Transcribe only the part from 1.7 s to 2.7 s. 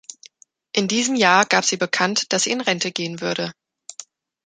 bekannt, dass sie in